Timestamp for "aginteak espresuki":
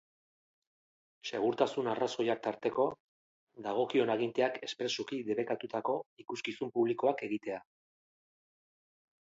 4.15-5.21